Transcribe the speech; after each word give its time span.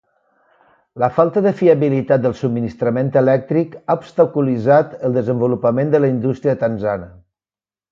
La 1.01 1.09
falta 1.17 1.43
de 1.47 1.51
fiabilitat 1.59 2.23
del 2.23 2.33
subministrament 2.39 3.13
elèctric 3.23 3.77
ha 3.83 3.97
obstaculitzat 3.99 4.97
el 5.11 5.15
desenvolupament 5.21 5.95
de 5.97 6.03
la 6.05 6.11
indústria 6.17 6.57
tanzana. 6.67 7.13